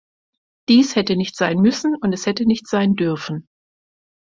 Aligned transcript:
Dies 0.67 0.95
hätte 0.95 1.15
nicht 1.15 1.35
sein 1.35 1.59
müssen 1.59 1.95
und 1.95 2.11
es 2.11 2.25
hätte 2.25 2.47
nicht 2.47 2.65
sein 2.67 2.95
dürfen. 2.95 3.47